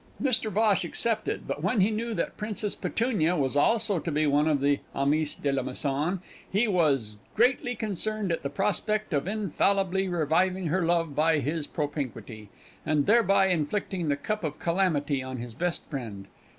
[0.19, 4.47] Mr Bhosh accepted but when he knew that Princess Petunia was also to be one
[4.47, 10.07] of the amis de la maison, he was greatly concerned at the prospect of infallibly
[10.07, 12.49] reviving her love by his propinquity,
[12.83, 16.25] and thereby inflicting the cup of calamity on his best friend.